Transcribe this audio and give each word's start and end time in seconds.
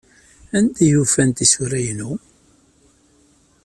Anda 0.57 0.79
ay 0.83 0.93
ufan 1.01 1.29
tisura-inu? 1.37 2.11